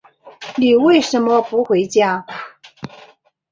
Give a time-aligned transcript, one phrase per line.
[0.57, 2.25] 你为什么不回家？